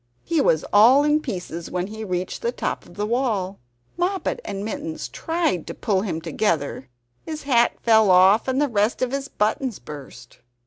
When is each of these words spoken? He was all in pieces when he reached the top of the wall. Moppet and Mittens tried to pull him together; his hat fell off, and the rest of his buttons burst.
He 0.23 0.41
was 0.41 0.65
all 0.73 1.03
in 1.03 1.19
pieces 1.19 1.69
when 1.69 1.85
he 1.85 2.03
reached 2.03 2.41
the 2.41 2.51
top 2.51 2.87
of 2.87 2.95
the 2.95 3.05
wall. 3.05 3.59
Moppet 3.97 4.39
and 4.43 4.65
Mittens 4.65 5.07
tried 5.07 5.67
to 5.67 5.75
pull 5.75 6.01
him 6.01 6.19
together; 6.21 6.89
his 7.21 7.43
hat 7.43 7.73
fell 7.83 8.09
off, 8.09 8.47
and 8.47 8.59
the 8.59 8.67
rest 8.67 9.03
of 9.03 9.11
his 9.11 9.27
buttons 9.27 9.77
burst. 9.77 10.39